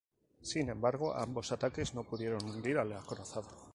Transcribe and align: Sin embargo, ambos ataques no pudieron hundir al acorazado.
Sin 0.41 0.67
embargo, 0.75 1.07
ambos 1.25 1.51
ataques 1.55 1.93
no 1.93 2.03
pudieron 2.03 2.43
hundir 2.49 2.79
al 2.79 2.91
acorazado. 2.91 3.49